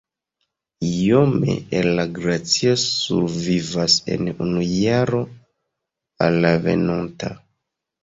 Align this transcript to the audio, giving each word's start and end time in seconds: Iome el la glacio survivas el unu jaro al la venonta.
Iome 0.91 1.57
el 1.81 1.89
la 1.99 2.05
glacio 2.15 2.73
survivas 2.85 4.01
el 4.17 4.35
unu 4.49 4.67
jaro 4.75 5.23
al 6.29 6.45
la 6.49 6.57
venonta. 6.69 7.35